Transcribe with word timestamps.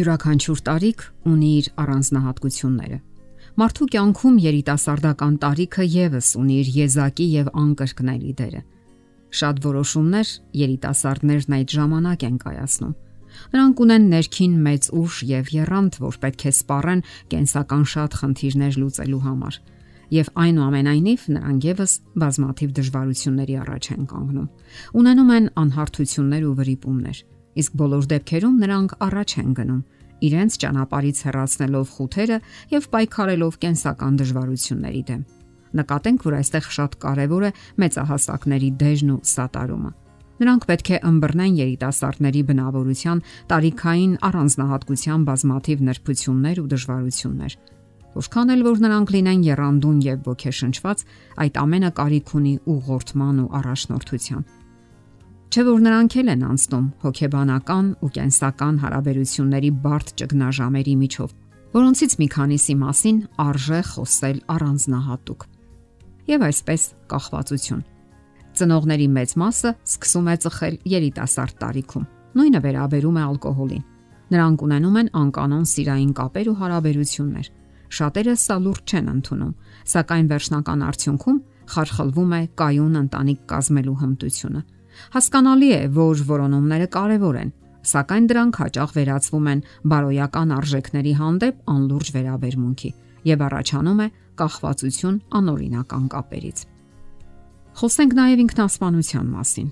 Յուրաքանչյուր 0.00 0.60
տարիք 0.64 1.02
ունի 1.28 1.48
իր 1.60 1.66
առանձնահատկությունները։ 1.82 2.98
Մարդու 3.60 3.86
կյանքում 3.92 4.36
երիտասարդական 4.40 5.34
տարիքը 5.42 5.84
եւս 5.94 6.28
ունի 6.40 6.54
իր 6.60 6.68
եզակի 6.76 7.26
եւ 7.30 7.50
անկրկնելի 7.60 8.32
դերը։ 8.38 8.62
Շատ 9.40 9.60
որոշումներ 9.66 10.30
երիտասարդներն 10.60 11.56
այդ 11.58 11.74
ժամանակ 11.76 12.24
են 12.30 12.38
կայացնում։ 12.44 12.94
Նրանք 13.50 13.82
ունեն 13.84 14.06
ներքին 14.14 14.54
մեծ 14.64 14.88
ուժ 15.00 15.18
եւ 15.30 15.52
երանգ, 15.54 15.98
որ 16.06 16.16
պետք 16.24 16.46
է 16.48 16.52
սպառեն 16.56 17.04
կենսական 17.34 17.84
շատ 17.92 18.16
խնդիրներ 18.20 18.78
լուծելու 18.80 19.22
համար։ 19.26 19.60
Եվ 20.10 20.30
այնուամենայնիվ 20.44 21.26
նրանք 21.36 21.66
եւս 21.70 21.92
բազմաթիվ 22.24 22.72
դժվարությունների 22.80 23.60
առաջ 23.60 23.90
են 23.94 24.08
կանգնում։ 24.10 24.48
Ունենում 25.00 25.30
են 25.36 25.46
անհարթություններ 25.60 26.48
ու 26.50 26.56
վրիպումներ 26.60 27.20
իսկ 27.58 27.72
բոլոր 27.80 28.04
դեպքերում 28.10 28.60
նրանք 28.60 28.94
առաջ 29.06 29.30
են 29.40 29.50
գնում, 29.58 29.82
իրենց 30.20 30.56
ճանապարից 30.62 31.18
հեռացնելով 31.26 31.92
խութերը 31.96 32.38
եւ 32.70 32.88
պայքարելով 32.94 33.58
կենսական 33.64 34.20
դժվարությունների 34.20 35.02
դեմ։ 35.10 35.22
Նկատենք, 35.80 36.22
որ 36.26 36.36
այստեղ 36.40 36.68
շատ 36.76 36.94
կարեւոր 37.04 37.44
է 37.46 37.50
մեծահասակների 37.80 38.70
դեժն 38.80 39.10
ու 39.14 39.20
սատարումը։ 39.30 39.92
Նրանք 40.40 40.62
պետք 40.70 40.88
է 40.90 40.98
ըմբռնեն 41.10 41.56
երիտասարդների 41.60 42.42
բնավորության 42.50 43.18
տարիքային 43.50 44.14
առանձնահատկության 44.28 45.26
բազմաթիվ 45.30 45.82
նրբություններ 45.90 46.60
ու 46.60 46.70
դժվարություններ։ 46.74 47.56
Որքան 48.10 48.54
էլ 48.56 48.64
որ 48.66 48.80
նրանք 48.84 49.12
լինեն 49.14 49.44
երանդուն 49.46 49.98
եւ 50.06 50.24
ոգեշնչված, 50.30 51.04
այդ 51.44 51.60
ամենը 51.60 51.90
կարիք 52.00 52.32
ունի 52.40 52.54
ուղղորդման 52.74 53.44
ու 53.44 53.52
առաջնորդության 53.60 54.48
Չէ 55.50 55.64
որ 55.66 55.80
նրանք 55.82 56.14
էլ 56.20 56.28
են 56.30 56.42
անցնում 56.46 56.82
հոգեբանական 57.02 57.86
ու 58.06 58.08
կենսական 58.14 58.76
հարաբերությունների 58.84 59.70
բարդ 59.82 60.12
ճգնաժամերի 60.20 60.94
միջով, 61.00 61.32
որոնցից 61.74 62.14
մի 62.20 62.28
քանիսի 62.34 62.76
մասին 62.82 63.18
արժե 63.44 63.80
խոսել 63.88 64.38
առանձնահատուկ։ 64.54 65.48
Եվ 66.30 66.46
այսպես 66.50 66.86
կախվածություն։ 67.10 67.82
Ծնողների 68.60 69.10
մեծ 69.18 69.36
մասը 69.42 69.74
սկսում 69.90 70.30
է 70.30 70.38
ծխել 70.46 70.80
երիտասարդ 70.94 71.54
տարիքում։ 71.66 72.08
Նույնը 72.38 72.60
վերաբերում 72.70 73.18
է 73.18 73.22
ալկոհոլին։ 73.26 73.86
Նրանք 74.30 74.66
ունենում 74.70 74.98
են 75.02 75.14
անկանոն 75.18 75.64
սիրային 75.74 76.12
կապեր 76.14 76.46
ու 76.54 76.58
հարաբերություններ։ 76.62 77.46
Շատերը 77.90 78.34
սա 78.38 78.56
լուրջ 78.70 78.82
չեն 78.94 79.14
ընդունում, 79.18 79.54
սակայն 79.90 80.26
վերջնական 80.30 80.84
արդյունքում 80.86 81.46
խարխլվում 81.74 82.34
է 82.38 82.42
կայուն 82.60 83.00
ընտանիք 83.00 83.40
կազմելու 83.50 84.02
հմտությունը 84.04 84.62
Հասկանալի 85.14 85.70
է, 85.76 85.80
որ 85.96 86.22
որոնումները 86.30 86.88
կարևոր 86.96 87.38
են, 87.40 87.52
սակայն 87.90 88.26
դրանք 88.30 88.58
հաճախ 88.60 88.90
վերածվում 88.96 89.46
են 89.50 89.62
բարոյական 89.92 90.54
արժեքների 90.56 91.12
հանդեպ 91.20 91.70
անլուրջ 91.74 92.10
վերաբերմունքի 92.16 92.90
եւ 93.30 93.44
առաջանում 93.50 94.00
է 94.00 94.08
կախվածություն 94.40 95.16
անօրինական 95.40 96.04
կապերից։ 96.14 96.58
Խոսենք 97.80 98.16
նաև 98.20 98.42
ինքնասպանության 98.44 99.30
մասին։ 99.36 99.70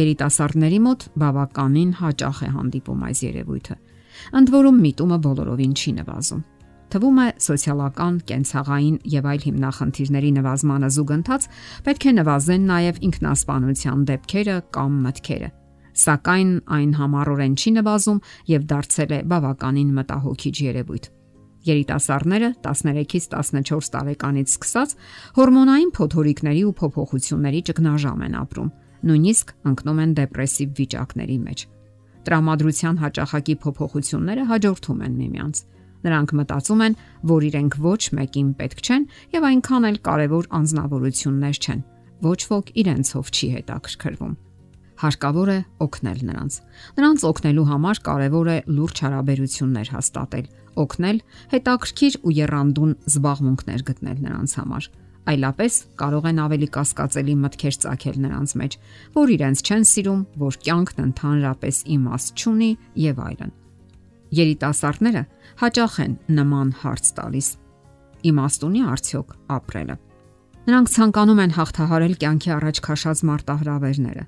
Երիտասարդների 0.00 0.80
մոտ 0.86 1.06
բավականին 1.20 1.92
հաճախ 2.00 2.42
է 2.46 2.50
հանդիպում 2.56 3.04
այս 3.10 3.22
երևույթը։ 3.26 3.76
Ընդ 4.40 4.52
որում 4.54 4.80
միտումը 4.86 5.18
բոլորովին 5.26 5.74
չի 5.80 5.92
նվազում 6.00 6.42
թվում 6.90 7.18
է 7.22 7.26
սոցիալական, 7.44 8.16
կենցաղային 8.30 8.96
եւ 9.12 9.28
այլ 9.30 9.44
հիմնախնդիրների 9.46 10.30
նվազմանը 10.40 10.90
զուգընթաց 10.96 11.46
պետք 11.86 12.06
է 12.10 12.12
նվազեն 12.18 12.66
նաեւ 12.70 13.00
ինքնասպանության 13.10 14.04
դեպքերը 14.10 14.56
կամ 14.74 14.98
մտքերը։ 15.06 15.50
Սակայն 16.00 16.50
այն 16.80 16.92
համառորեն 17.00 17.54
չի 17.60 17.70
նվազում 17.76 18.20
եւ 18.50 18.68
դարձել 18.70 19.10
է 19.10 19.20
բավականին 19.30 19.90
մտահոգիչ 20.00 20.56
երևույթ։ 20.70 21.08
Երիտասարդները 21.70 22.48
13-ից 22.64 23.26
14 23.36 23.90
տարեկանից 23.94 24.54
սկսած 24.54 24.94
հորմոնային 25.36 25.90
փոթորիկների 25.98 26.62
ու 26.70 26.76
փոփոխությունների 26.80 27.60
ճգնաժամ 27.68 28.22
են 28.26 28.38
ապրում, 28.40 28.70
նույնիսկ 29.10 29.52
ընկնում 29.70 30.00
են 30.04 30.14
դեպրեսիվ 30.20 30.72
վիճակների 30.80 31.38
մեջ։ 31.50 31.66
Տրամադրության 32.20 32.96
հաճախակի 33.00 33.54
փոփոխությունները 33.60 34.42
հաջորդում 34.50 35.04
են 35.04 35.14
միմյանց։ 35.20 35.60
Նրանք 36.04 36.34
մտածում 36.40 36.84
են, 36.86 36.94
որ 37.30 37.46
իրենք 37.50 37.74
ոչ 37.84 38.02
մեկին 38.16 38.52
պետք 38.60 38.78
չեն 38.84 39.02
եւ 39.36 39.46
այնքան 39.50 39.88
էլ 39.90 39.98
կարեւոր 40.06 40.46
անznավորություններ 40.60 41.60
չեն։ 41.60 41.82
Ոչ 42.20 42.40
ոք 42.50 42.72
իրենցով 42.80 43.30
չի 43.30 43.48
հետաքրքրվում։ 43.56 44.32
Հարկավոր 45.00 45.50
է 45.50 45.58
օգնել 45.80 46.18
նրանց։ 46.28 46.56
Նրանց 47.00 47.22
օգնելու 47.30 47.68
համար 47.70 48.00
կարևոր 48.04 48.48
է 48.52 48.56
լուրջ 48.76 48.96
հարաբերություններ 49.04 49.92
հաստատել, 49.96 50.50
օգնել, 50.84 51.20
հետաքրքիր 51.54 52.18
ու 52.20 52.34
երանդուն 52.36 52.92
զբաղմունքներ 53.08 53.86
գտնել 53.90 54.18
նրանց 54.28 54.56
համար 54.60 54.90
այլապես 55.30 55.74
կարող 56.00 56.28
են 56.30 56.42
ավելի 56.44 56.68
կասկածելի 56.74 57.34
մտքեր 57.44 57.78
ցակել 57.84 58.18
նրանց 58.24 58.56
մեջ, 58.60 58.76
որ 59.20 59.34
իրենց 59.36 59.64
չեն 59.68 59.88
սիրում, 59.92 60.26
որ 60.42 60.60
կյանքն 60.66 61.06
ընդհանրապես 61.06 61.82
իմաստ 62.00 62.44
չունի 62.44 62.70
եւ 63.06 63.26
այլն 63.28 63.59
երիտասարդները 64.38 65.22
հաճախ 65.60 65.94
են 66.04 66.14
նման 66.38 66.68
հարց 66.82 67.10
տալիս. 67.18 67.48
իմաստունի 68.30 68.80
արդյոք 68.92 69.28
ապրելը։ 69.56 69.96
Նրանք 70.70 70.88
ցանկանում 70.94 71.40
են 71.40 71.54
հաղթահարել 71.56 72.14
կյանքի 72.20 72.50
առաջ 72.56 72.80
քաշած 72.84 73.22
մարտահրավերները, 73.30 74.24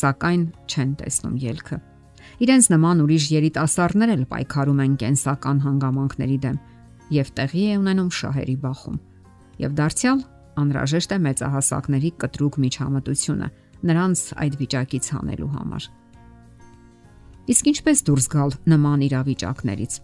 սակայն 0.00 0.42
չեն 0.68 0.90
տեսնում 1.00 1.36
ելքը։ 1.40 1.78
Իրենց 2.44 2.64
նման 2.74 3.00
ուրիշ 3.04 3.24
երիտասարդներ 3.32 4.10
էլ 4.14 4.24
պայքարում 4.30 4.82
են 4.84 4.92
կենսական 5.00 5.58
հանգամանքների 5.64 6.38
դեմ 6.44 6.58
եւ 7.16 7.32
տեղի 7.40 7.64
է 7.70 7.78
ունենում 7.80 8.10
շահերի 8.20 8.56
բախում։ 8.60 9.00
Եվ 9.60 9.72
դարձյալ 9.80 10.20
անհրաժեշտ 10.60 11.10
է 11.10 11.18
մեծահասակների 11.26 12.10
կտրուկ 12.20 12.54
միջամտությունը 12.64 13.48
նրանց 13.90 14.22
այդ 14.44 14.54
վիճակից 14.60 15.10
հանելու 15.16 15.50
համար։ 15.56 15.88
Իսկ 17.50 17.68
ինչպես 17.70 18.00
դուրս 18.06 18.26
գալ 18.30 18.52
նման 18.70 19.00
իրավիճակներից։ 19.08 19.94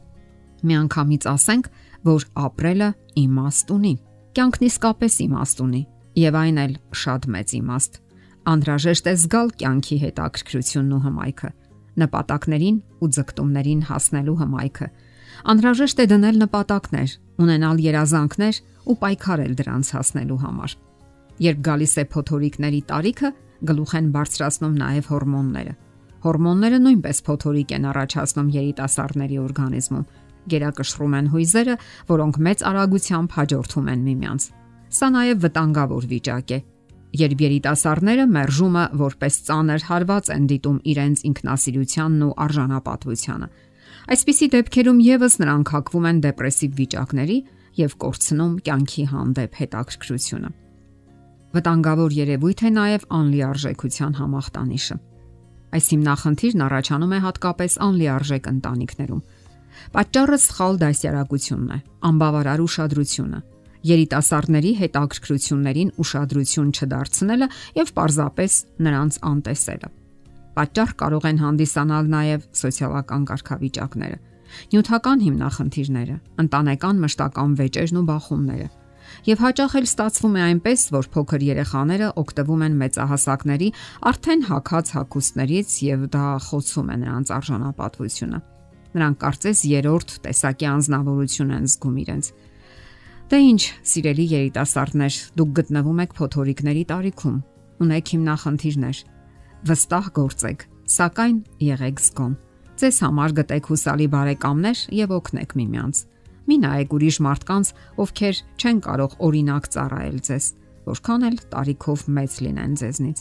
Միանգամից 0.67 1.27
ասենք, 1.31 1.69
որ 2.09 2.25
ապրելը 2.43 2.89
իմաստ 3.23 3.71
ունի։ 3.77 3.93
Կյանքն 4.37 4.67
իսկապես 4.67 5.19
իմաստ 5.27 5.63
ունի, 5.67 5.83
եւ 6.27 6.39
այն 6.41 6.59
էլ 6.65 6.75
շատ 7.03 7.29
մեծ 7.37 7.55
իմաստ։ 7.61 8.01
Անդրաժեշտ 8.51 9.07
է 9.07 9.15
զգալ 9.23 9.53
կյանքի 9.63 9.97
հետաքրքրությունն 10.03 10.97
ու 10.97 11.01
հմայքը, 11.07 11.51
նպատակներին 12.03 12.77
ու 13.07 13.11
ձգտումներին 13.17 13.87
հասնելու 13.91 14.37
հմայքը։ 14.43 14.91
Անդրաժեշտ 15.55 16.03
է 16.03 16.07
դնել 16.17 16.37
նպատակներ, 16.43 17.17
ունենալ 17.47 17.83
երազանքներ 17.87 18.61
ու 18.87 18.99
պայքարել 19.07 19.57
դրանց 19.61 19.87
հասնելու 19.97 20.43
համար։ 20.47 20.77
Երբ 21.47 21.59
գալիս 21.67 21.95
է 22.01 22.05
փոթորիկների 22.17 22.81
տարիքը, 22.91 23.33
գլուխ 23.71 23.99
են 24.01 24.15
բարձրացնում 24.17 24.79
նաև 24.83 25.11
հորմոնները 25.13 25.75
Հորմոնները 26.27 26.79
նույնպես 26.83 27.19
փոթորիկ 27.27 27.73
են 27.77 27.85
առաջացնում 27.87 28.49
երիտասարդների 28.57 29.37
օրգանիզմում։ 29.47 30.07
Գերակշռում 30.51 31.15
են 31.19 31.29
հույզերը, 31.35 31.75
որոնք 32.11 32.39
մեծ 32.47 32.65
արագությամբ 32.71 33.37
հաջորդում 33.37 33.91
են 33.93 34.03
միմյանց։ 34.07 34.47
Սա 34.97 35.09
նաև 35.17 35.41
վտանգավոր 35.47 36.09
վիճակ 36.11 36.51
է, 36.57 36.59
երբ 37.17 37.43
երիտասարդները 37.47 38.27
մերժումը 38.37 38.85
որպես 39.07 39.39
ծանր 39.47 39.87
հարված 39.87 40.31
են 40.37 40.47
դիտում 40.51 40.79
իրենց 40.93 41.25
ինքնասիրությանն 41.31 42.23
ու 42.27 42.35
արժանապատվությանը։ 42.47 43.49
Այսպիսի 44.07 44.47
դեպքերում 44.55 45.01
եւս 45.07 45.35
նրանք 45.43 45.73
հակվում 45.77 46.07
են 46.11 46.23
դեպրեսիվ 46.27 46.77
վիճակների 46.81 47.39
եւ 47.77 47.97
կորցնում 48.07 48.55
կյանքի 48.67 49.05
հանդեպ 49.15 49.59
հետաքրքրությունը։ 49.63 50.51
Վտանգավոր 51.57 52.17
երևույթ 52.17 52.63
է 52.67 52.71
նաև 52.77 53.07
անլիարժեքության 53.17 54.17
համախտանիշը։ 54.21 54.97
Այս 55.75 55.87
հիմնախնդիրն 55.93 56.63
առաջանում 56.67 57.13
է 57.17 57.19
հատկապես 57.27 57.73
անլիարժեք 57.87 58.49
ընտանիքներում։ 58.53 59.23
Պատճառը 59.97 60.39
սխալ 60.47 60.79
դասյարակությունն 60.83 61.75
է, 61.77 61.79
անբավարար 62.11 62.63
ուշադրությունը, 62.67 63.41
երիտասարդների 63.87 64.73
հետաքրքրություններին 64.81 65.91
ուշադրություն 66.03 66.71
չդարձնելը 66.77 67.49
եւ 67.77 67.93
պարզապես 67.99 68.53
նրանց 68.87 69.19
անտեսելը։ 69.31 69.91
Պատճառ 70.57 70.91
կարող 71.03 71.29
են 71.29 71.43
հանդիսանալ 71.45 72.11
նաև 72.17 72.49
սոցիալական 72.57 73.29
կարգավիճակները, 73.29 74.19
նյութական 74.73 75.23
հիմնախնդիրները, 75.27 76.17
ընտանեկան 76.47 77.01
մշտական 77.05 77.57
վեճերն 77.61 78.01
ու 78.01 78.07
բախումները 78.11 78.69
Եվ 79.27 79.43
հաճախ 79.45 79.77
էլ 79.81 79.87
ստացվում 79.87 80.37
է 80.37 80.43
այնպես, 80.47 80.83
որ 80.97 81.09
փոքր 81.17 81.45
երեխաները 81.47 82.09
օգտվում 82.23 82.65
են 82.67 82.77
մեծահասակների 82.83 83.69
արդեն 84.11 84.45
հակած 84.51 84.93
հակոստներից 84.97 85.71
եւ 85.87 86.07
դա 86.17 86.27
խոցում 86.47 86.91
է 86.93 86.97
նրանց 87.03 87.33
արժանապատվությունը։ 87.37 88.41
Նրանք 88.97 89.19
կարծես 89.27 89.59
երրորդ 89.77 90.15
տեսակի 90.25 90.67
անznավորություն 90.73 91.53
են 91.57 91.67
զգում 91.69 91.97
իրենց։ 92.07 92.31
Դե 93.27 93.39
ինչ, 93.43 93.63
սիրելի 93.91 94.25
երիտասարդներ, 94.31 95.15
դուք 95.37 95.51
գտնվում 95.59 96.03
եք 96.07 96.13
փոթորիկների 96.17 96.85
տարիքում։ 96.95 97.39
Ունեք 97.83 98.13
հիմնախնդիրներ։ 98.15 98.99
Վստահ 99.67 100.11
գործեք, 100.17 100.61
սակայն 100.97 101.39
եղեք 101.67 102.03
զգոն։ 102.07 102.37
Ձեզ 102.77 102.97
համար 103.07 103.35
գտեք 103.41 103.69
հուսալի 103.73 104.07
բարեկամներ 104.13 104.81
եւ 104.97 105.13
օգնեք 105.17 105.55
միմյանց։ 105.59 106.01
Մի 106.47 106.57
նայեք 106.63 106.93
ուրիշ 106.97 107.17
մարդկանց, 107.27 107.71
ովքեր 108.03 108.37
չեն 108.61 108.79
կարող 108.87 109.17
օրինակ 109.27 109.65
ծառայել 109.77 110.19
ձեզ, 110.27 110.45
որքան 110.87 111.27
էլ 111.27 111.37
տարիքով 111.53 112.05
մեծ 112.17 112.37
լինեն 112.47 112.77
ձեզնից։ 112.81 113.19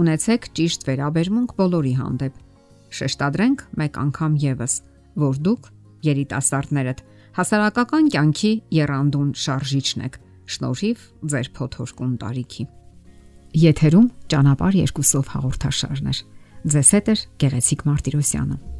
Ունեցեք 0.00 0.48
ճիշտ 0.56 0.86
վերաբերմունք 0.88 1.54
բոլորի 1.60 1.94
հանդեպ։ 2.00 2.40
Շեշտադրենք 3.00 3.64
մեկ 3.80 4.00
անգամ 4.00 4.32
եւս, 4.40 4.74
որ 5.20 5.40
դուք 5.44 5.70
երիտասարդներդ 6.10 7.04
հասարակական 7.36 8.10
կյանքի 8.14 8.52
երանդուն 8.80 9.30
շարժիչն 9.44 10.04
եք, 10.08 10.18
շնորհիվ 10.50 11.06
ձեր 11.30 11.50
փոթորկուն 11.60 12.14
տարիքի։ 12.24 12.66
Եթերում 13.60 14.10
ճանապարհ 14.30 14.76
երկուսով 14.80 15.32
հաղորդաշարներ։ 15.36 16.20
Ձեզ 16.70 16.90
հետ 16.96 17.10
է 17.10 17.14
Գեղեցիկ 17.44 17.88
Մարտիրոսյանը։ 17.90 18.79